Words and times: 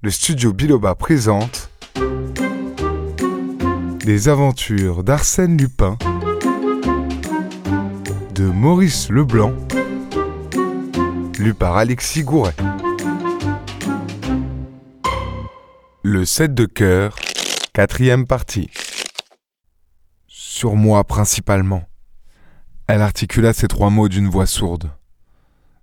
le 0.00 0.10
studio 0.10 0.52
Biloba 0.52 0.94
présente 0.94 1.70
Les 4.04 4.28
aventures 4.28 5.02
d'Arsène 5.02 5.56
Lupin 5.56 5.98
de 8.32 8.44
Maurice 8.44 9.10
Leblanc, 9.10 9.52
lu 11.40 11.52
par 11.52 11.76
Alexis 11.76 12.22
Gouret. 12.22 12.54
Le 16.04 16.24
7 16.24 16.54
de 16.54 16.66
cœur, 16.66 17.16
quatrième 17.72 18.28
partie. 18.28 18.70
Sur 20.28 20.76
moi 20.76 21.02
principalement. 21.02 21.82
Elle 22.86 23.02
articula 23.02 23.52
ces 23.52 23.66
trois 23.66 23.90
mots 23.90 24.08
d'une 24.08 24.28
voix 24.28 24.46
sourde. 24.46 24.92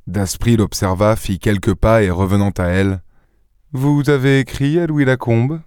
Daspry 0.08 0.56
l'observa, 0.56 1.18
fit 1.18 1.40
quelques 1.40 1.74
pas 1.74 2.02
et 2.02 2.10
revenant 2.10 2.52
à 2.52 2.68
elle. 2.68 3.02
Vous 3.78 4.10
avez 4.10 4.40
écrit 4.40 4.80
à 4.80 4.88
Louis 4.88 5.04
Lacombe 5.04 5.60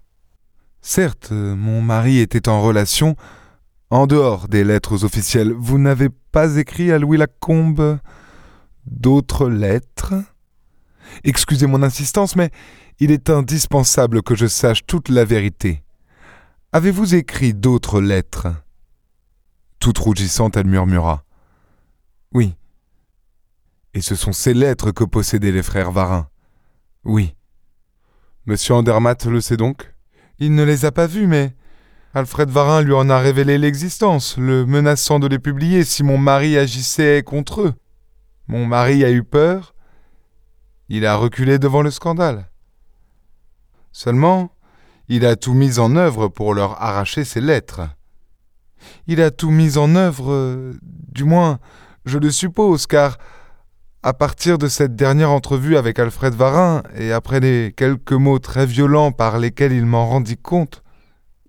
Certes, 0.81 1.31
mon 1.31 1.83
mari 1.83 2.21
était 2.21 2.49
en 2.49 2.63
relation. 2.63 3.17
En 3.91 4.07
dehors 4.07 4.49
des 4.49 4.65
lettres 4.65 5.05
officielles, 5.05 5.53
vous 5.53 5.77
n'avez 5.77 6.09
pas 6.09 6.57
écrit 6.57 6.91
à 6.91 6.99
Louis 6.99 7.19
Lacombe 7.19 7.99
d'autres 8.87 9.51
lettres? 9.51 10.15
Excusez 11.23 11.67
mon 11.67 11.83
insistance, 11.83 12.35
mais 12.35 12.51
il 12.99 13.11
est 13.11 13.29
indispensable 13.29 14.23
que 14.23 14.35
je 14.35 14.47
sache 14.47 14.87
toute 14.87 15.11
la 15.11 15.27
vérité. 15.27 15.85
Avez-vous 16.73 17.15
écrit 17.15 17.53
d'autres 17.53 18.01
lettres? 18.01 18.49
Toute 19.81 19.99
rougissante, 19.99 20.57
elle 20.57 20.67
murmura. 20.67 21.25
Oui. 22.33 22.55
Et 23.93 24.01
ce 24.01 24.15
sont 24.15 24.33
ces 24.33 24.55
lettres 24.55 24.93
que 24.93 25.05
possédaient 25.05 25.53
les 25.53 25.63
frères 25.63 25.93
Varin. 25.93 26.31
Oui. 27.05 27.35
Monsieur 28.49 28.77
Andermatt 28.77 29.27
le 29.27 29.43
sait 29.43 29.59
donc? 29.59 29.93
Il 30.39 30.55
ne 30.55 30.65
les 30.65 30.87
a 30.87 30.91
pas 30.91 31.07
vus, 31.07 31.27
mais 31.27 31.55
Alfred 32.15 32.49
Varin 32.49 32.81
lui 32.81 32.95
en 32.95 33.11
a 33.11 33.19
révélé 33.19 33.59
l'existence, 33.59 34.39
le 34.39 34.65
menaçant 34.65 35.19
de 35.19 35.27
les 35.27 35.39
publier 35.39 35.85
si 35.85 36.03
mon 36.03 36.17
mari 36.17 36.57
agissait 36.57 37.23
contre 37.23 37.61
eux. 37.61 37.75
Mon 38.47 38.65
mari 38.65 39.05
a 39.05 39.11
eu 39.11 39.23
peur. 39.23 39.75
Il 40.89 41.05
a 41.05 41.17
reculé 41.17 41.59
devant 41.59 41.83
le 41.83 41.91
scandale. 41.91 42.51
Seulement, 43.93 44.51
il 45.09 45.27
a 45.27 45.37
tout 45.37 45.53
mis 45.53 45.79
en 45.79 45.95
œuvre 45.95 46.29
pour 46.29 46.55
leur 46.55 46.83
arracher 46.83 47.25
ces 47.27 47.43
lettres. 47.43 47.83
Il 49.07 49.21
a 49.21 49.31
tout 49.31 49.51
mis 49.51 49.77
en 49.77 49.95
œuvre, 49.95 50.73
du 50.83 51.25
moins, 51.25 51.59
je 52.07 52.17
le 52.17 52.31
suppose, 52.31 52.87
car 52.87 53.19
à 54.03 54.13
partir 54.13 54.59
de 54.59 54.69
cette 54.69 54.95
dernière 54.95 55.31
entrevue 55.31 55.77
avec 55.77 55.99
Alfred 55.99 56.35
Varin, 56.35 56.83
et 56.97 57.13
après 57.13 57.41
les 57.41 57.73
quelques 57.77 58.13
mots 58.13 58.39
très 58.39 58.67
violents 58.67 59.13
par 59.13 59.39
lesquels 59.39 59.73
il 59.73 59.87
m'en 59.87 60.07
rendit 60.07 60.37
compte, 60.37 60.83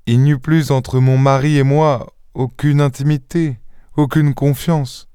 il 0.06 0.22
n'y 0.22 0.32
eut 0.32 0.40
plus 0.40 0.72
entre 0.72 1.00
mon 1.00 1.18
mari 1.18 1.58
et 1.58 1.64
moi 1.64 2.14
aucune 2.34 2.82
intimité, 2.82 3.60
aucune 3.96 4.34
confiance. 4.34 5.08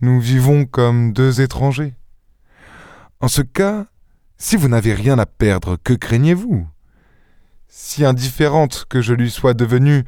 Nous 0.00 0.20
vivons 0.20 0.64
comme 0.64 1.12
deux 1.12 1.40
étrangers. 1.40 1.94
En 3.20 3.28
ce 3.28 3.42
cas, 3.42 3.86
si 4.38 4.56
vous 4.56 4.68
n'avez 4.68 4.94
rien 4.94 5.18
à 5.18 5.26
perdre, 5.26 5.76
que 5.84 5.92
craignez-vous? 5.92 6.66
Si 7.68 8.04
indifférente 8.04 8.86
que 8.88 9.00
je 9.00 9.14
lui 9.14 9.30
sois 9.30 9.54
devenue, 9.54 10.04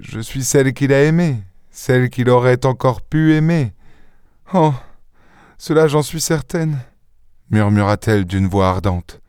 je 0.00 0.20
suis 0.20 0.44
celle 0.44 0.72
qu'il 0.74 0.92
a 0.92 1.04
aimée, 1.04 1.42
celle 1.70 2.10
qu'il 2.10 2.28
aurait 2.28 2.66
encore 2.66 3.02
pu 3.02 3.34
aimer. 3.34 3.72
Oh. 4.52 4.74
Cela 5.58 5.88
j'en 5.88 6.02
suis 6.02 6.20
certaine, 6.20 6.78
murmura-t-elle 7.50 8.24
d'une 8.24 8.46
voix 8.46 8.68
ardente. 8.68 9.20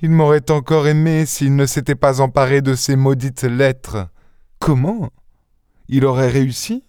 Il 0.00 0.10
m'aurait 0.10 0.50
encore 0.50 0.88
aimé 0.88 1.26
s'il 1.26 1.54
ne 1.54 1.66
s'était 1.66 1.94
pas 1.94 2.22
emparé 2.22 2.62
de 2.62 2.74
ces 2.74 2.96
maudites 2.96 3.42
lettres. 3.42 4.08
Comment? 4.58 5.10
Il 5.88 6.06
aurait 6.06 6.30
réussi? 6.30 6.82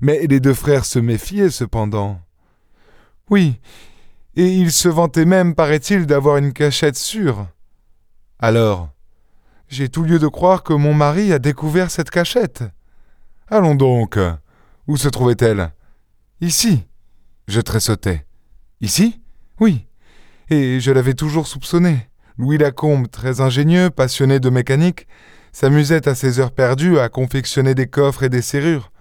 Mais 0.00 0.26
les 0.26 0.40
deux 0.40 0.54
frères 0.54 0.84
se 0.84 0.98
méfiaient 0.98 1.50
cependant. 1.50 2.20
Oui, 3.30 3.60
et 4.34 4.48
il 4.48 4.72
se 4.72 4.88
vantait 4.88 5.24
même, 5.24 5.54
paraît-il, 5.54 6.06
d'avoir 6.06 6.36
une 6.36 6.52
cachette 6.52 6.96
sûre. 6.96 7.46
Alors, 8.38 8.90
j'ai 9.68 9.88
tout 9.88 10.02
lieu 10.02 10.18
de 10.18 10.28
croire 10.28 10.62
que 10.64 10.72
mon 10.72 10.94
mari 10.94 11.32
a 11.32 11.38
découvert 11.38 11.90
cette 11.90 12.10
cachette. 12.10 12.64
Allons 13.48 13.74
donc. 13.76 14.18
Où 14.88 14.96
se 14.96 15.08
trouvait-elle? 15.08 15.72
Ici. 16.40 16.84
Je 17.48 17.60
tressautais. 17.60 18.26
Ici? 18.80 19.20
Oui. 19.60 19.86
Et 20.50 20.80
je 20.80 20.90
l'avais 20.90 21.14
toujours 21.14 21.46
soupçonné. 21.46 22.08
Louis 22.38 22.58
Lacombe, 22.58 23.10
très 23.10 23.40
ingénieux, 23.40 23.90
passionné 23.90 24.40
de 24.40 24.50
mécanique, 24.50 25.06
s'amusait 25.52 26.08
à 26.08 26.14
ses 26.14 26.38
heures 26.40 26.52
perdues 26.52 26.98
à 26.98 27.08
confectionner 27.08 27.74
des 27.74 27.86
coffres 27.86 28.24
et 28.24 28.28
des 28.28 28.42
serrures. 28.42 28.92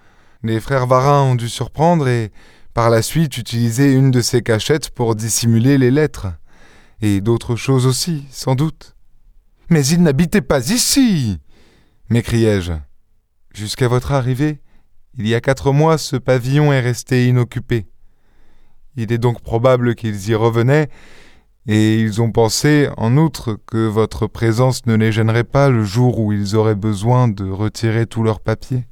Les 0.44 0.60
frères 0.60 0.88
Varin 0.88 1.24
ont 1.24 1.36
dû 1.36 1.50
surprendre 1.50 2.08
et, 2.08 2.32
par 2.74 2.90
la 2.90 3.02
suite, 3.02 3.38
utiliser 3.38 3.94
une 3.94 4.12
de 4.12 4.22
ces 4.22 4.42
cachettes 4.42 4.90
pour 4.90 5.16
dissimuler 5.16 5.78
les 5.78 5.92
lettres. 5.92 6.28
Et 7.02 7.22
d'autres 7.22 7.56
choses 7.56 7.86
aussi, 7.86 8.26
sans 8.30 8.56
doute. 8.56 8.96
Mais 9.70 9.86
il 9.86 10.02
n'habitait 10.02 10.42
pas 10.42 10.70
ici 10.70 11.40
m'écriai-je. 12.10 12.74
Jusqu'à 13.54 13.88
votre 13.88 14.12
arrivée, 14.12 14.62
il 15.18 15.28
y 15.28 15.36
a 15.36 15.42
quatre 15.42 15.72
mois, 15.72 15.98
ce 15.98 16.16
pavillon 16.16 16.74
est 16.74 16.82
resté 16.82 17.28
inoccupé. 17.28 17.88
Il 18.96 19.12
est 19.12 19.18
donc 19.18 19.42
probable 19.42 19.96
qu'ils 19.96 20.30
y 20.30 20.36
revenaient, 20.36 20.90
et 21.68 22.00
ils 22.00 22.22
ont 22.22 22.32
pensé, 22.32 22.90
en 22.98 23.18
outre, 23.18 23.58
que 23.66 23.88
votre 23.88 24.28
présence 24.28 24.86
ne 24.86 24.96
les 24.96 25.12
gênerait 25.12 25.44
pas 25.44 25.70
le 25.70 25.84
jour 25.84 26.20
où 26.20 26.32
ils 26.32 26.56
auraient 26.56 26.76
besoin 26.76 27.28
de 27.28 27.50
retirer 27.50 28.06
tous 28.06 28.24
leurs 28.24 28.40
papiers. 28.40 28.86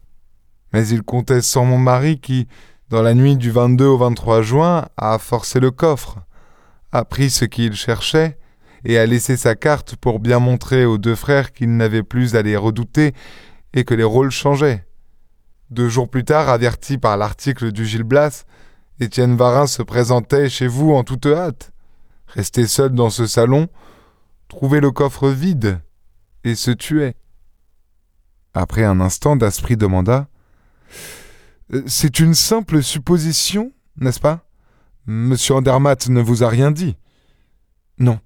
Mais 0.74 0.88
ils 0.88 1.04
comptaient 1.04 1.42
sans 1.42 1.66
mon 1.66 1.78
mari 1.78 2.20
qui, 2.20 2.48
dans 2.90 3.04
la 3.04 3.14
nuit 3.14 3.38
du 3.38 3.52
22 3.52 3.86
au 3.86 3.98
23 3.98 4.42
juin, 4.42 4.86
a 4.98 5.20
forcé 5.20 5.60
le 5.60 5.72
coffre, 5.72 6.20
a 6.92 7.06
pris 7.06 7.30
ce 7.30 7.46
qu'il 7.46 7.74
cherchait, 7.74 8.38
et 8.86 8.98
a 8.98 9.06
laissé 9.06 9.38
sa 9.38 9.56
carte 9.56 9.96
pour 9.96 10.20
bien 10.20 10.40
montrer 10.40 10.86
aux 10.86 10.98
deux 10.98 11.16
frères 11.16 11.54
qu'ils 11.54 11.76
n'avaient 11.76 12.04
plus 12.04 12.36
à 12.36 12.42
les 12.42 12.58
redouter 12.58 13.14
et 13.74 13.84
que 13.84 13.94
les 13.94 14.04
rôles 14.04 14.32
changeaient. 14.32 14.86
Deux 15.70 15.90
jours 15.90 16.10
plus 16.10 16.26
tard, 16.26 16.50
averti 16.50 16.98
par 16.98 17.18
l'article 17.18 17.72
du 17.72 17.86
Gil 17.86 18.04
Blas, 18.04 18.46
Étienne 19.00 19.36
Varin 19.36 19.68
se 19.68 19.82
présentait 19.82 20.50
chez 20.50 20.68
vous 20.68 20.92
en 20.92 21.04
toute 21.04 21.26
hâte. 21.26 21.72
Restait 22.28 22.68
seul 22.68 22.94
dans 22.94 23.10
ce 23.10 23.28
salon, 23.28 23.68
trouvait 24.48 24.82
le 24.82 24.92
coffre 24.92 25.30
vide 25.30 25.80
et 26.44 26.56
se 26.56 26.72
tuait. 26.72 27.16
Après 28.54 28.84
un 28.84 29.02
instant, 29.02 29.36
Daspry 29.36 29.78
demanda 29.78 30.28
C'est 31.88 32.20
une 32.20 32.36
simple 32.36 32.84
supposition, 32.84 33.72
n'est-ce 33.98 34.20
pas? 34.20 34.46
Monsieur 35.06 35.56
Andermatt 35.56 36.08
ne 36.10 36.22
vous 36.22 36.44
a 36.44 36.50
rien 36.50 36.72
dit 36.72 36.96
Non. 37.98 38.20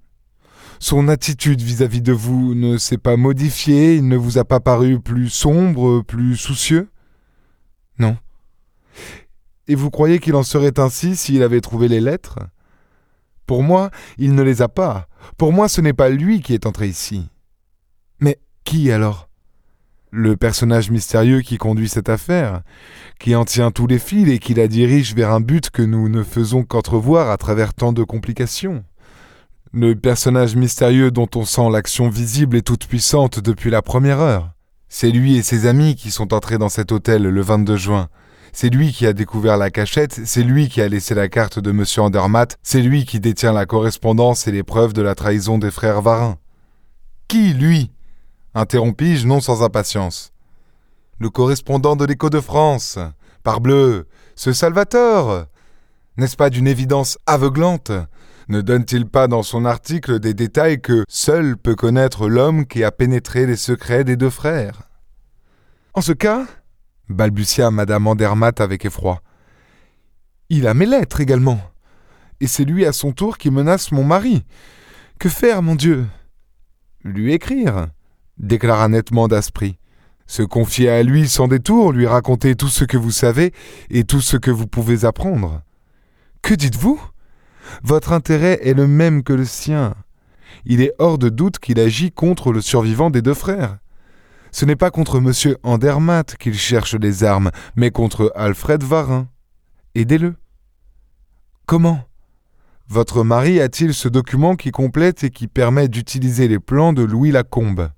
Son 0.80 1.08
attitude 1.08 1.60
vis-à-vis 1.60 1.98
-vis 2.00 2.02
de 2.02 2.12
vous 2.12 2.54
ne 2.54 2.78
s'est 2.78 2.98
pas 2.98 3.16
modifiée, 3.16 3.96
il 3.96 4.06
ne 4.06 4.16
vous 4.16 4.38
a 4.38 4.44
pas 4.44 4.60
paru 4.60 5.00
plus 5.00 5.28
sombre, 5.28 6.02
plus 6.02 6.36
soucieux? 6.36 6.88
Non. 7.98 8.16
Et 9.68 9.74
vous 9.74 9.90
croyez 9.90 10.18
qu'il 10.18 10.34
en 10.34 10.42
serait 10.42 10.80
ainsi 10.80 11.14
s'il 11.14 11.42
avait 11.42 11.60
trouvé 11.60 11.88
les 11.88 12.00
lettres? 12.00 12.38
Pour 13.46 13.62
moi, 13.62 13.90
il 14.16 14.34
ne 14.34 14.42
les 14.42 14.62
a 14.62 14.68
pas. 14.68 15.08
Pour 15.36 15.52
moi, 15.52 15.68
ce 15.68 15.80
n'est 15.80 15.92
pas 15.92 16.08
lui 16.08 16.40
qui 16.40 16.54
est 16.54 16.66
entré 16.66 16.88
ici. 16.88 17.28
Mais 18.20 18.38
qui 18.64 18.90
alors? 18.90 19.28
Le 20.10 20.36
personnage 20.36 20.90
mystérieux 20.90 21.42
qui 21.42 21.58
conduit 21.58 21.90
cette 21.90 22.08
affaire, 22.08 22.62
qui 23.18 23.34
en 23.34 23.44
tient 23.44 23.70
tous 23.70 23.86
les 23.86 23.98
fils 23.98 24.28
et 24.30 24.38
qui 24.38 24.54
la 24.54 24.66
dirige 24.66 25.14
vers 25.14 25.32
un 25.32 25.40
but 25.40 25.68
que 25.68 25.82
nous 25.82 26.08
ne 26.08 26.22
faisons 26.22 26.62
qu'entrevoir 26.62 27.30
à 27.30 27.36
travers 27.36 27.74
tant 27.74 27.92
de 27.92 28.02
complications. 28.04 28.84
Le 29.72 29.94
personnage 29.94 30.56
mystérieux 30.56 31.10
dont 31.10 31.28
on 31.34 31.44
sent 31.44 31.68
l'action 31.70 32.08
visible 32.08 32.56
et 32.56 32.62
toute 32.62 32.86
puissante 32.86 33.38
depuis 33.38 33.68
la 33.68 33.82
première 33.82 34.20
heure. 34.20 34.52
C'est 34.88 35.10
lui 35.10 35.36
et 35.36 35.42
ses 35.42 35.66
amis 35.66 35.94
qui 35.94 36.10
sont 36.10 36.32
entrés 36.32 36.56
dans 36.56 36.70
cet 36.70 36.90
hôtel 36.90 37.24
le 37.24 37.42
22 37.42 37.76
juin. 37.76 38.08
C'est 38.52 38.70
lui 38.70 38.92
qui 38.92 39.06
a 39.06 39.12
découvert 39.12 39.56
la 39.56 39.70
cachette, 39.70 40.20
c'est 40.24 40.42
lui 40.42 40.68
qui 40.68 40.80
a 40.80 40.88
laissé 40.88 41.14
la 41.14 41.28
carte 41.28 41.58
de 41.58 41.70
M. 41.70 41.84
Andermatt, 41.98 42.56
c'est 42.62 42.82
lui 42.82 43.04
qui 43.04 43.20
détient 43.20 43.52
la 43.52 43.66
correspondance 43.66 44.46
et 44.46 44.52
les 44.52 44.62
preuves 44.62 44.92
de 44.92 45.02
la 45.02 45.14
trahison 45.14 45.58
des 45.58 45.70
frères 45.70 46.02
Varin. 46.02 46.38
Qui, 47.28 47.52
lui? 47.52 47.92
interrompis-je 48.54 49.26
non 49.26 49.40
sans 49.40 49.62
impatience. 49.62 50.32
Le 51.20 51.30
correspondant 51.30 51.96
de 51.96 52.04
l'Écho 52.04 52.30
de 52.30 52.40
France. 52.40 52.98
Parbleu, 53.42 54.06
ce 54.34 54.52
Salvatore 54.52 55.46
N'est-ce 56.16 56.36
pas 56.36 56.50
d'une 56.50 56.66
évidence 56.66 57.18
aveuglante? 57.26 57.92
Ne 58.48 58.62
donne-t-il 58.62 59.06
pas 59.06 59.28
dans 59.28 59.42
son 59.42 59.64
article 59.66 60.20
des 60.20 60.32
détails 60.32 60.80
que 60.80 61.04
seul 61.08 61.56
peut 61.58 61.74
connaître 61.74 62.28
l'homme 62.28 62.66
qui 62.66 62.82
a 62.82 62.90
pénétré 62.90 63.46
les 63.46 63.56
secrets 63.56 64.04
des 64.04 64.16
deux 64.16 64.30
frères? 64.30 64.88
En 65.92 66.00
ce 66.00 66.12
cas, 66.12 66.46
balbutia 67.08 67.70
madame 67.70 68.06
Andermatt 68.06 68.60
avec 68.60 68.84
effroi, 68.84 69.22
il 70.50 70.66
a 70.66 70.74
mes 70.74 70.86
lettres 70.86 71.20
également. 71.20 71.60
Et 72.40 72.46
c'est 72.46 72.64
lui 72.64 72.86
à 72.86 72.92
son 72.92 73.12
tour 73.12 73.36
qui 73.36 73.50
menace 73.50 73.92
mon 73.92 74.04
mari. 74.04 74.44
Que 75.18 75.28
faire, 75.28 75.62
mon 75.62 75.74
Dieu? 75.74 76.06
Lui 77.04 77.32
écrire, 77.32 77.88
déclara 78.38 78.88
nettement 78.88 79.28
Daspry. 79.28 79.78
Se 80.26 80.42
confier 80.42 80.90
à 80.90 81.02
lui 81.02 81.28
sans 81.28 81.48
détour, 81.48 81.92
lui 81.92 82.06
raconter 82.06 82.54
tout 82.54 82.68
ce 82.68 82.84
que 82.84 82.96
vous 82.96 83.10
savez 83.10 83.52
et 83.90 84.04
tout 84.04 84.20
ce 84.20 84.36
que 84.36 84.50
vous 84.50 84.66
pouvez 84.66 85.04
apprendre. 85.04 85.62
Que 86.42 86.54
dites-vous? 86.54 87.00
Votre 87.82 88.12
intérêt 88.12 88.58
est 88.62 88.74
le 88.74 88.86
même 88.86 89.22
que 89.22 89.32
le 89.32 89.44
sien. 89.44 89.94
Il 90.64 90.80
est 90.80 90.92
hors 90.98 91.18
de 91.18 91.28
doute 91.28 91.58
qu'il 91.58 91.80
agit 91.80 92.12
contre 92.12 92.52
le 92.52 92.60
survivant 92.60 93.10
des 93.10 93.22
deux 93.22 93.34
frères. 93.34 93.78
Ce 94.50 94.64
n'est 94.64 94.76
pas 94.76 94.90
contre 94.90 95.18
M. 95.18 95.56
Andermatt 95.62 96.36
qu'il 96.36 96.54
cherche 96.54 96.94
les 96.94 97.24
armes, 97.24 97.50
mais 97.76 97.90
contre 97.90 98.32
Alfred 98.34 98.82
Varin. 98.82 99.28
Aidez-le. 99.94 100.36
Comment? 101.66 102.04
Votre 102.88 103.22
mari 103.22 103.60
a-t-il 103.60 103.92
ce 103.92 104.08
document 104.08 104.56
qui 104.56 104.70
complète 104.70 105.22
et 105.24 105.30
qui 105.30 105.46
permet 105.46 105.88
d'utiliser 105.88 106.48
les 106.48 106.58
plans 106.58 106.94
de 106.94 107.02
Louis 107.02 107.30
Lacombe? 107.30 107.90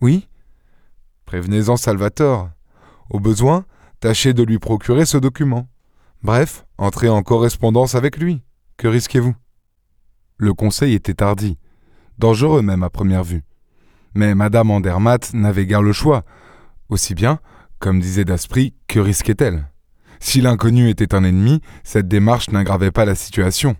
Oui 0.00 0.28
Prévenez-en 1.26 1.76
Salvatore. 1.76 2.48
Au 3.10 3.20
besoin, 3.20 3.66
tâchez 4.00 4.32
de 4.32 4.42
lui 4.42 4.58
procurer 4.58 5.04
ce 5.04 5.18
document. 5.18 5.68
Bref, 6.22 6.64
entrez 6.78 7.10
en 7.10 7.22
correspondance 7.22 7.94
avec 7.94 8.16
lui. 8.16 8.42
Que 8.78 8.88
risquez-vous? 8.88 9.34
Le 10.38 10.54
conseil 10.54 10.94
était 10.94 11.22
hardi, 11.22 11.58
dangereux 12.16 12.62
même 12.62 12.82
à 12.82 12.90
première 12.90 13.24
vue. 13.24 13.44
Mais 14.18 14.34
Madame 14.34 14.72
Andermatt 14.72 15.32
n'avait 15.32 15.64
guère 15.64 15.80
le 15.80 15.92
choix. 15.92 16.24
Aussi 16.88 17.14
bien, 17.14 17.38
comme 17.78 18.00
disait 18.00 18.24
Daspry, 18.24 18.74
que 18.88 18.98
risquait-elle? 18.98 19.68
Si 20.18 20.40
l'inconnu 20.40 20.88
était 20.88 21.14
un 21.14 21.22
ennemi, 21.22 21.60
cette 21.84 22.08
démarche 22.08 22.50
n'aggravait 22.50 22.90
pas 22.90 23.04
la 23.04 23.14
situation. 23.14 23.76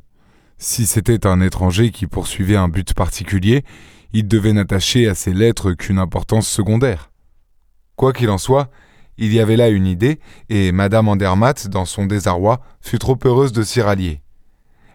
Si 0.56 0.87
c'était 0.87 1.26
un 1.26 1.40
étranger 1.40 1.90
qui 1.90 2.06
poursuivait 2.06 2.55
un 2.55 2.69
but 2.69 2.94
particulier, 2.94 3.64
il 4.12 4.29
devait 4.29 4.52
n'attacher 4.52 5.08
à 5.08 5.17
ses 5.17 5.35
lettres 5.35 5.73
qu'une 5.73 5.99
importance 5.99 6.46
secondaire. 6.46 7.11
Quoi 7.96 8.12
qu'il 8.12 8.31
en 8.31 8.38
soit, 8.38 8.70
il 9.17 9.34
y 9.34 9.41
avait 9.41 9.56
là 9.56 9.70
une 9.70 9.88
idée, 9.88 10.20
et 10.50 10.70
Madame 10.70 11.08
Andermatt, 11.08 11.67
dans 11.67 11.84
son 11.84 12.06
désarroi, 12.06 12.61
fut 12.81 13.00
trop 13.00 13.19
heureuse 13.25 13.50
de 13.50 13.64
s'y 13.64 13.81
rallier. 13.81 14.23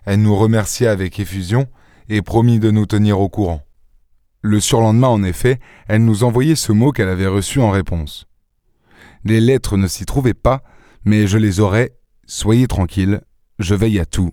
Elle 0.06 0.22
nous 0.22 0.38
remercia 0.38 0.89
avec 0.89 1.19
effusion 1.19 1.68
et 2.07 2.22
promit 2.22 2.62
de 2.62 2.72
nous 2.72 2.86
tenir 2.86 3.19
au 3.19 3.28
courant. 3.28 3.62
Le 4.45 4.60
surlendemain, 4.60 5.07
en 5.07 5.24
effet, 5.24 5.60
elle 5.88 6.04
nous 6.04 6.25
envoyait 6.25 6.56
ce 6.56 6.74
mot 6.74 6.92
qu'elle 6.92 7.07
avait 7.07 7.28
reçu 7.28 7.62
en 7.62 7.72
réponse. 7.72 8.28
Les 9.24 9.40
lettres 9.40 9.78
ne 9.78 9.88
s'y 9.88 10.06
trouvaient 10.06 10.34
pas, 10.34 10.62
mais 11.06 11.28
je 11.28 11.38
les 11.38 11.62
aurais. 11.62 11.94
Soyez 12.25 12.68
tranquille, 12.68 13.22
je 13.60 13.74
veille 13.74 14.00
à 14.00 14.06
tout. 14.06 14.31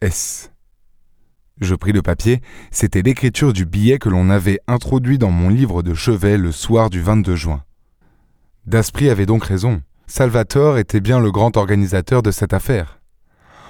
S. 0.00 0.52
Je 1.60 1.74
pris 1.74 1.92
le 1.92 2.00
papier, 2.00 2.40
c'était 2.70 3.02
l'écriture 3.02 3.52
du 3.52 3.66
billet 3.66 3.98
que 3.98 4.08
l'on 4.08 4.30
avait 4.30 4.58
introduit 4.66 5.18
dans 5.18 5.30
mon 5.30 5.50
livre 5.50 5.82
de 5.82 5.92
chevet 5.92 6.38
le 6.38 6.50
soir 6.50 6.88
du 6.88 7.02
22 7.02 7.36
juin. 7.36 7.62
Daspry 8.64 9.10
avait 9.10 9.26
donc 9.26 9.44
raison. 9.44 9.82
Salvatore 10.06 10.78
était 10.78 11.00
bien 11.00 11.20
le 11.20 11.30
grand 11.30 11.58
organisateur 11.58 12.22
de 12.22 12.30
cette 12.30 12.54
affaire. 12.54 13.00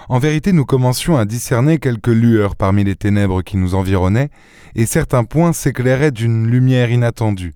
En 0.09 0.21
vérité, 0.21 0.53
nous 0.53 0.65
commencions 0.65 1.17
à 1.17 1.25
discerner 1.25 1.79
quelques 1.79 2.07
lueurs 2.07 2.55
parmi 2.55 2.85
les 2.85 2.95
ténèbres 2.95 3.43
qui 3.43 3.57
nous 3.57 3.75
environnaient, 3.75 4.31
et 4.77 4.87
certains 4.87 5.25
points 5.25 5.53
s'éclairaient 5.53 6.13
d'une 6.13 6.47
lumière 6.47 6.91
inattendue. 6.91 7.55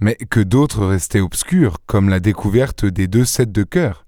Mais 0.00 0.16
que 0.16 0.40
d'autres 0.40 0.84
restaient 0.84 1.20
obscurs, 1.20 1.76
comme 1.86 2.08
la 2.08 2.18
découverte 2.18 2.84
des 2.84 3.06
deux 3.06 3.24
sets 3.24 3.46
de 3.46 3.62
cœur. 3.62 4.04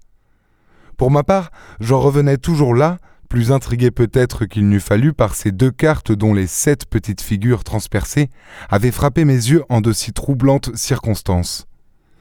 Pour 0.97 1.09
ma 1.09 1.23
part, 1.23 1.51
j'en 1.79 2.01
revenais 2.01 2.37
toujours 2.37 2.75
là, 2.75 2.97
plus 3.29 3.51
intrigué 3.51 3.91
peut-être 3.91 4.45
qu'il 4.45 4.67
n'eût 4.67 4.81
fallu 4.81 5.13
par 5.13 5.35
ces 5.35 5.51
deux 5.51 5.71
cartes 5.71 6.11
dont 6.11 6.33
les 6.33 6.47
sept 6.47 6.85
petites 6.85 7.21
figures 7.21 7.63
transpercées 7.63 8.29
avaient 8.69 8.91
frappé 8.91 9.25
mes 9.25 9.33
yeux 9.33 9.63
en 9.69 9.79
de 9.79 9.93
si 9.93 10.11
troublantes 10.11 10.75
circonstances. 10.75 11.65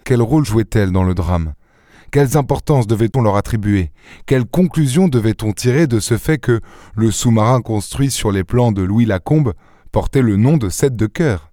Quel 0.05 0.23
rôle 0.23 0.45
jouait-elle 0.45 0.93
dans 0.93 1.05
le 1.05 1.15
drame? 1.15 1.55
Quelles 2.11 2.37
importances 2.37 2.87
devait-on 2.87 3.23
leur 3.23 3.37
attribuer? 3.37 3.91
Quelles 4.27 4.45
conclusions 4.45 5.09
devait-on 5.09 5.53
tirer 5.53 5.87
de 5.87 6.01
ce 6.01 6.17
fait 6.17 6.39
que 6.39 6.61
le 6.95 7.11
sous-marin 7.11 7.61
construit 7.61 8.11
sur 8.11 8.31
les 8.31 8.45
plans 8.45 8.73
de 8.73 8.83
Louis 8.83 9.05
Lacombe 9.05 9.55
portait 9.93 10.23
le 10.23 10.37
nom 10.37 10.57
de 10.57 10.69
Sept 10.69 10.97
de 10.97 11.07
cœur? 11.07 11.51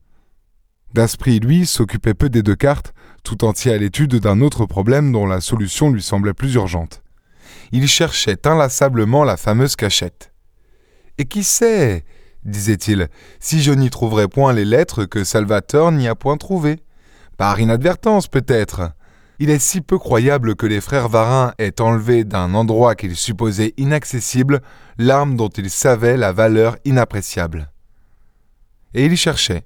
Daspry, 0.93 1.39
lui, 1.39 1.65
s'occupait 1.65 2.13
peu 2.13 2.29
des 2.29 2.43
deux 2.43 2.55
cartes, 2.55 2.93
tout 3.23 3.43
entier 3.45 3.73
à 3.73 3.77
l'étude 3.77 4.15
d'un 4.15 4.41
autre 4.41 4.65
problème 4.65 5.11
dont 5.11 5.25
la 5.25 5.41
solution 5.41 5.89
lui 5.89 6.03
semblait 6.03 6.35
plus 6.35 6.53
urgente. 6.53 7.01
Il 7.71 7.87
cherchait 7.87 8.45
inlassablement 8.45 9.23
la 9.23 9.37
fameuse 9.37 9.75
cachette. 9.75 10.31
Et 11.17 11.25
qui 11.25 11.43
sait, 11.43 12.03
disait-il, 12.45 13.07
si 13.39 13.63
je 13.63 13.71
n'y 13.71 13.89
trouverais 13.89 14.27
point 14.27 14.53
les 14.53 14.65
lettres 14.65 15.05
que 15.05 15.23
Salvatore 15.23 15.91
n'y 15.91 16.07
a 16.07 16.13
point 16.13 16.37
trouvées 16.37 16.83
Par 17.37 17.59
inadvertance, 17.59 18.27
peut-être. 18.27 18.91
Il 19.39 19.49
est 19.49 19.59
si 19.59 19.81
peu 19.81 19.97
croyable 19.97 20.55
que 20.55 20.65
les 20.65 20.81
frères 20.81 21.09
Varin 21.09 21.53
aient 21.57 21.81
enlevé 21.81 22.23
d'un 22.23 22.53
endroit 22.53 22.95
qu'ils 22.95 23.15
supposaient 23.15 23.73
inaccessible 23.77 24.61
l'arme 24.97 25.35
dont 25.35 25.49
ils 25.49 25.69
savaient 25.69 26.17
la 26.17 26.31
valeur 26.31 26.77
inappréciable. 26.85 27.71
Et 28.93 29.05
il 29.05 29.13
y 29.13 29.17
cherchait. 29.17 29.65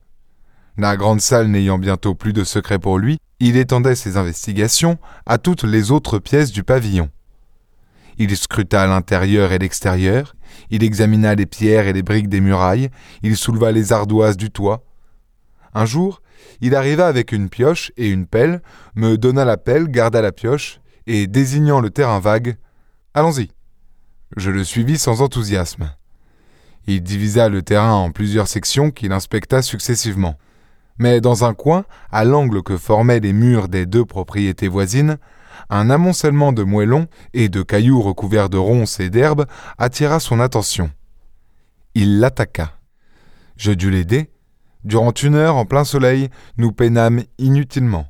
La 0.77 0.95
grande 0.95 1.21
salle 1.21 1.47
n'ayant 1.47 1.79
bientôt 1.79 2.15
plus 2.15 2.33
de 2.33 2.43
secret 2.43 2.79
pour 2.79 2.97
lui, 2.97 3.17
il 3.39 3.57
étendait 3.57 3.95
ses 3.95 4.15
investigations 4.15 4.97
à 5.25 5.37
toutes 5.37 5.63
les 5.63 5.91
autres 5.91 6.19
pièces 6.19 6.51
du 6.51 6.63
pavillon. 6.63 7.09
Il 8.17 8.35
scruta 8.35 8.87
l'intérieur 8.87 9.51
et 9.51 9.59
l'extérieur, 9.59 10.35
il 10.69 10.83
examina 10.83 11.35
les 11.35 11.45
pierres 11.45 11.87
et 11.87 11.93
les 11.93 12.03
briques 12.03 12.29
des 12.29 12.41
murailles, 12.41 12.89
il 13.21 13.37
souleva 13.37 13.71
les 13.71 13.91
ardoises 13.93 14.37
du 14.37 14.49
toit. 14.49 14.83
Un 15.73 15.85
jour, 15.85 16.21
il 16.61 16.75
arriva 16.75 17.07
avec 17.07 17.31
une 17.31 17.49
pioche 17.49 17.91
et 17.97 18.09
une 18.09 18.27
pelle, 18.27 18.61
me 18.95 19.17
donna 19.17 19.45
la 19.45 19.57
pelle, 19.57 19.89
garda 19.89 20.21
la 20.21 20.31
pioche, 20.31 20.79
et 21.05 21.27
désignant 21.27 21.79
le 21.79 21.89
terrain 21.89 22.19
vague, 22.19 22.57
Allons-y. 23.17 23.49
Je 24.35 24.51
le 24.51 24.63
suivis 24.63 24.99
sans 24.99 25.23
enthousiasme. 25.23 25.91
Il 26.85 27.01
divisa 27.01 27.49
le 27.49 27.63
terrain 27.63 27.93
en 27.93 28.11
plusieurs 28.11 28.47
sections 28.47 28.91
qu'il 28.91 29.11
inspecta 29.11 29.63
successivement. 29.63 30.37
Mais 30.99 31.19
dans 31.19 31.43
un 31.43 31.55
coin, 31.55 31.85
à 32.11 32.25
l'angle 32.25 32.61
que 32.61 32.77
formaient 32.77 33.19
les 33.19 33.33
murs 33.33 33.69
des 33.69 33.87
deux 33.87 34.05
propriétés 34.05 34.67
voisines, 34.67 35.17
un 35.71 35.89
amoncellement 35.89 36.53
de 36.53 36.61
moellons 36.61 37.07
et 37.33 37.49
de 37.49 37.63
cailloux 37.63 38.03
recouverts 38.03 38.49
de 38.49 38.57
ronces 38.57 38.99
et 38.99 39.09
d'herbes 39.09 39.47
attira 39.79 40.19
son 40.19 40.39
attention. 40.39 40.91
Il 41.95 42.19
l'attaqua. 42.19 42.73
Je 43.55 43.71
dus 43.71 43.89
l'aider, 43.89 44.29
Durant 44.87 45.11
une 45.11 45.35
heure, 45.35 45.57
en 45.57 45.65
plein 45.65 45.83
soleil, 45.83 46.29
nous 46.57 46.71
peinâmes 46.71 47.23
inutilement. 47.39 48.07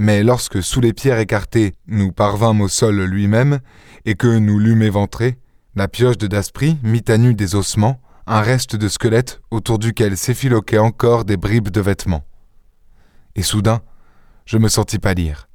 Mais 0.00 0.24
lorsque, 0.24 0.60
sous 0.60 0.80
les 0.80 0.92
pierres 0.92 1.20
écartées, 1.20 1.74
nous 1.86 2.10
parvînmes 2.10 2.62
au 2.62 2.66
sol 2.66 3.00
lui-même, 3.04 3.60
et 4.06 4.16
que 4.16 4.26
nous 4.26 4.58
l'eûmes 4.58 4.82
éventré, 4.82 5.38
la 5.76 5.86
pioche 5.86 6.18
de 6.18 6.26
Daspry 6.26 6.78
mit 6.82 7.04
à 7.06 7.16
nu 7.16 7.34
des 7.34 7.54
ossements, 7.54 8.00
un 8.26 8.40
reste 8.40 8.74
de 8.74 8.88
squelette 8.88 9.40
autour 9.52 9.78
duquel 9.78 10.16
s'effiloquaient 10.16 10.78
encore 10.78 11.24
des 11.24 11.36
bribes 11.36 11.68
de 11.68 11.80
vêtements. 11.80 12.24
Et 13.36 13.42
soudain, 13.42 13.80
je 14.46 14.58
me 14.58 14.66
sentis 14.66 14.98
pâlir. 14.98 15.48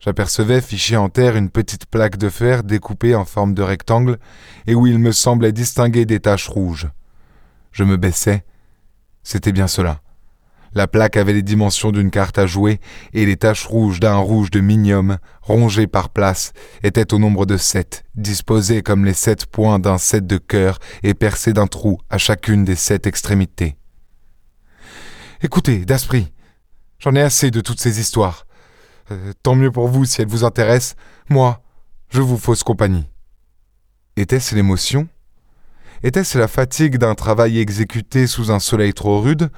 J'apercevais 0.00 0.60
fichée 0.60 0.96
en 0.96 1.08
terre 1.08 1.36
une 1.36 1.50
petite 1.50 1.86
plaque 1.86 2.16
de 2.16 2.30
fer 2.30 2.64
découpée 2.64 3.14
en 3.14 3.24
forme 3.24 3.54
de 3.54 3.62
rectangle, 3.62 4.18
et 4.66 4.74
où 4.74 4.88
il 4.88 4.98
me 4.98 5.12
semblait 5.12 5.52
distinguer 5.52 6.04
des 6.04 6.18
taches 6.18 6.48
rouges. 6.48 6.88
Je 7.70 7.84
me 7.84 7.96
baissai, 7.96 8.42
c'était 9.24 9.52
bien 9.52 9.66
cela. 9.66 10.00
La 10.74 10.88
plaque 10.88 11.16
avait 11.16 11.32
les 11.32 11.42
dimensions 11.42 11.92
d'une 11.92 12.10
carte 12.10 12.36
à 12.36 12.46
jouer, 12.46 12.80
et 13.12 13.26
les 13.26 13.36
taches 13.36 13.66
rouges 13.66 14.00
d'un 14.00 14.16
rouge 14.16 14.50
de 14.50 14.60
minium, 14.60 15.18
rongé 15.40 15.86
par 15.86 16.10
place, 16.10 16.52
étaient 16.82 17.14
au 17.14 17.18
nombre 17.18 17.46
de 17.46 17.56
sept, 17.56 18.04
disposées 18.16 18.82
comme 18.82 19.04
les 19.04 19.12
sept 19.12 19.46
points 19.46 19.78
d'un 19.78 19.98
set 19.98 20.26
de 20.26 20.36
cœur 20.36 20.78
et 21.04 21.14
percées 21.14 21.52
d'un 21.52 21.68
trou 21.68 21.98
à 22.10 22.18
chacune 22.18 22.64
des 22.64 22.74
sept 22.74 23.06
extrémités. 23.06 23.76
Écoutez, 25.42 25.84
Daspry, 25.84 26.32
j'en 26.98 27.14
ai 27.14 27.22
assez 27.22 27.52
de 27.52 27.60
toutes 27.60 27.80
ces 27.80 28.00
histoires. 28.00 28.46
Euh, 29.12 29.32
tant 29.42 29.54
mieux 29.54 29.70
pour 29.70 29.88
vous 29.88 30.04
si 30.04 30.22
elles 30.22 30.28
vous 30.28 30.44
intéressent. 30.44 30.96
Moi, 31.28 31.62
je 32.08 32.20
vous 32.20 32.38
fausse 32.38 32.64
compagnie. 32.64 33.06
Était-ce 34.16 34.54
l'émotion 34.54 35.08
était-ce 36.02 36.38
la 36.38 36.48
fatigue 36.48 36.98
d'un 36.98 37.14
travail 37.14 37.58
exécuté 37.58 38.26
sous 38.26 38.50
un 38.50 38.58
soleil 38.58 38.92
trop 38.92 39.20
rude? 39.20 39.50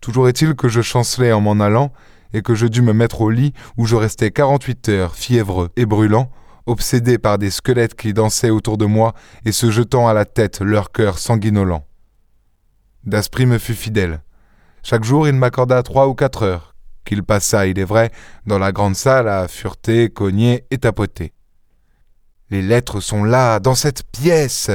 Toujours 0.00 0.28
est-il 0.28 0.54
que 0.54 0.68
je 0.68 0.80
chancelais 0.80 1.32
en 1.32 1.40
m'en 1.40 1.60
allant, 1.60 1.92
et 2.32 2.42
que 2.42 2.54
je 2.54 2.66
dus 2.66 2.82
me 2.82 2.92
mettre 2.92 3.20
au 3.20 3.30
lit 3.30 3.52
où 3.76 3.86
je 3.86 3.96
restais 3.96 4.30
quarante-huit 4.30 4.88
heures, 4.88 5.14
fiévreux 5.14 5.70
et 5.76 5.86
brûlant, 5.86 6.30
obsédé 6.66 7.18
par 7.18 7.38
des 7.38 7.50
squelettes 7.50 7.94
qui 7.94 8.12
dansaient 8.12 8.50
autour 8.50 8.78
de 8.78 8.84
moi 8.84 9.14
et 9.44 9.52
se 9.52 9.70
jetant 9.70 10.08
à 10.08 10.14
la 10.14 10.24
tête 10.24 10.60
leur 10.60 10.92
cœur 10.92 11.18
sanguinolent. 11.18 11.84
Daspry 13.04 13.46
me 13.46 13.58
fut 13.58 13.74
fidèle. 13.74 14.22
Chaque 14.82 15.04
jour 15.04 15.26
il 15.26 15.34
m'accorda 15.34 15.82
trois 15.82 16.06
ou 16.06 16.14
quatre 16.14 16.44
heures, 16.44 16.74
qu'il 17.04 17.22
passa, 17.22 17.66
il 17.66 17.78
est 17.78 17.84
vrai, 17.84 18.10
dans 18.46 18.58
la 18.58 18.72
grande 18.72 18.94
salle 18.94 19.28
à 19.28 19.48
fureter, 19.48 20.10
cogner 20.10 20.64
et 20.70 20.78
tapoter. 20.78 21.32
Les 22.50 22.62
lettres 22.62 23.00
sont 23.00 23.24
là, 23.24 23.58
dans 23.60 23.74
cette 23.74 24.04
pièce 24.04 24.70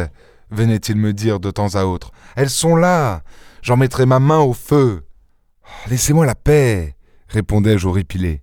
venait-il 0.55 0.95
me 0.95 1.13
dire 1.13 1.39
de 1.39 1.51
temps 1.51 1.75
à 1.75 1.85
autre, 1.85 2.12
Elles 2.35 2.50
sont 2.50 2.75
là. 2.75 3.24
J'en 3.62 3.77
mettrai 3.77 4.05
ma 4.05 4.19
main 4.19 4.39
au 4.39 4.53
feu. 4.53 5.03
Laissez-moi 5.88 6.25
la 6.25 6.35
paix, 6.35 6.95
répondais-je 7.27 7.88
horripilé. 7.88 8.41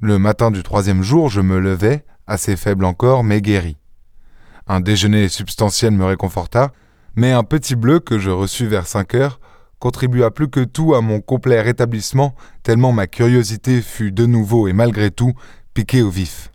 Le 0.00 0.18
matin 0.18 0.50
du 0.50 0.62
troisième 0.62 1.02
jour, 1.02 1.28
je 1.28 1.40
me 1.40 1.58
levai, 1.58 2.04
assez 2.26 2.56
faible 2.56 2.84
encore, 2.84 3.24
mais 3.24 3.40
guéri. 3.40 3.76
Un 4.66 4.80
déjeuner 4.80 5.28
substantiel 5.28 5.92
me 5.92 6.04
réconforta, 6.04 6.72
mais 7.14 7.32
un 7.32 7.44
petit 7.44 7.76
bleu 7.76 8.00
que 8.00 8.18
je 8.18 8.30
reçus 8.30 8.66
vers 8.66 8.86
cinq 8.86 9.14
heures 9.14 9.40
contribua 9.78 10.30
plus 10.30 10.48
que 10.48 10.64
tout 10.64 10.94
à 10.94 11.00
mon 11.00 11.20
complet 11.20 11.60
rétablissement, 11.60 12.34
tellement 12.62 12.92
ma 12.92 13.06
curiosité 13.06 13.82
fut 13.82 14.12
de 14.12 14.26
nouveau 14.26 14.68
et 14.68 14.72
malgré 14.72 15.10
tout 15.10 15.32
piquée 15.74 16.02
au 16.02 16.10
vif. 16.10 16.50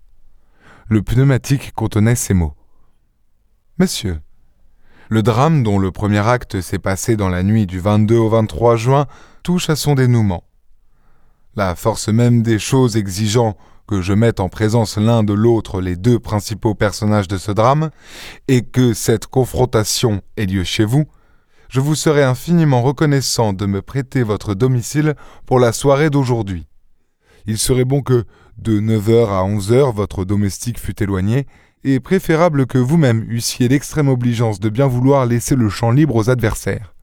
Le 0.87 1.01
pneumatique 1.01 1.71
contenait 1.73 2.15
ces 2.15 2.33
mots. 2.33 2.55
Monsieur, 3.77 4.19
le 5.11 5.23
drame 5.23 5.61
dont 5.61 5.77
le 5.77 5.91
premier 5.91 6.25
acte 6.25 6.61
s'est 6.61 6.79
passé 6.79 7.17
dans 7.17 7.27
la 7.27 7.43
nuit 7.43 7.67
du 7.67 7.81
22 7.81 8.15
au 8.15 8.29
23 8.29 8.77
juin 8.77 9.07
touche 9.43 9.69
à 9.69 9.75
son 9.75 9.93
dénouement. 9.93 10.45
La 11.57 11.75
force 11.75 12.07
même 12.07 12.43
des 12.43 12.59
choses 12.59 12.95
exigeant 12.95 13.57
que 13.87 13.99
je 13.99 14.13
mette 14.13 14.39
en 14.39 14.47
présence 14.47 14.95
l'un 14.95 15.23
de 15.23 15.33
l'autre 15.33 15.81
les 15.81 15.97
deux 15.97 16.17
principaux 16.17 16.75
personnages 16.75 17.27
de 17.27 17.37
ce 17.37 17.51
drame, 17.51 17.89
et 18.47 18.61
que 18.61 18.93
cette 18.93 19.27
confrontation 19.27 20.21
ait 20.37 20.45
lieu 20.45 20.63
chez 20.63 20.85
vous, 20.85 21.03
je 21.67 21.81
vous 21.81 21.95
serai 21.95 22.23
infiniment 22.23 22.81
reconnaissant 22.81 23.51
de 23.51 23.65
me 23.65 23.81
prêter 23.81 24.23
votre 24.23 24.53
domicile 24.53 25.15
pour 25.45 25.59
la 25.59 25.73
soirée 25.73 26.09
d'aujourd'hui. 26.09 26.67
Il 27.47 27.57
serait 27.57 27.83
bon 27.83 28.01
que, 28.01 28.23
de 28.57 28.79
9h 28.79 29.27
à 29.27 29.43
11h, 29.43 29.93
votre 29.93 30.23
domestique 30.23 30.79
fût 30.79 31.03
éloigné, 31.03 31.47
et 31.83 31.99
préférable 31.99 32.65
que 32.65 32.77
vous-même 32.77 33.25
eussiez 33.29 33.67
l'extrême 33.67 34.07
obligeance 34.07 34.59
de 34.59 34.69
bien 34.69 34.87
vouloir 34.87 35.25
laisser 35.25 35.55
le 35.55 35.69
champ 35.69 35.91
libre 35.91 36.15
aux 36.15 36.29
adversaires. 36.29 36.93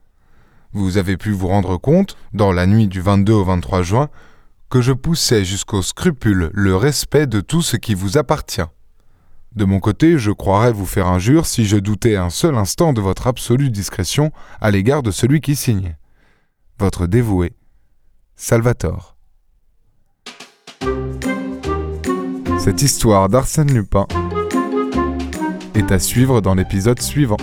Vous 0.71 0.97
avez 0.97 1.17
pu 1.17 1.31
vous 1.31 1.47
rendre 1.47 1.77
compte, 1.77 2.15
dans 2.33 2.51
la 2.51 2.67
nuit 2.67 2.87
du 2.87 3.01
22 3.01 3.33
au 3.33 3.43
23 3.43 3.81
juin, 3.81 4.09
que 4.69 4.81
je 4.81 4.93
poussais 4.93 5.43
jusqu'au 5.43 5.81
scrupule 5.81 6.51
le 6.53 6.75
respect 6.75 7.25
de 7.25 7.41
tout 7.41 7.61
ce 7.61 7.75
qui 7.75 7.95
vous 7.95 8.17
appartient. 8.17 8.61
De 9.55 9.65
mon 9.65 9.79
côté, 9.79 10.19
je 10.19 10.31
croirais 10.31 10.71
vous 10.71 10.85
faire 10.85 11.07
injure 11.07 11.47
si 11.47 11.65
je 11.65 11.77
doutais 11.77 12.15
un 12.15 12.29
seul 12.29 12.55
instant 12.55 12.93
de 12.93 13.01
votre 13.01 13.25
absolue 13.25 13.71
discrétion 13.71 14.31
à 14.61 14.69
l'égard 14.69 15.01
de 15.01 15.09
celui 15.09 15.41
qui 15.41 15.55
signe. 15.55 15.97
Votre 16.77 17.07
dévoué, 17.07 17.53
Salvatore. 18.35 19.17
Cette 22.59 22.83
histoire 22.83 23.27
d'Arsène 23.27 23.73
Lupin 23.73 24.05
à 25.91 25.99
suivre 25.99 26.41
dans 26.41 26.55
l'épisode 26.55 27.01
suivant. 27.01 27.37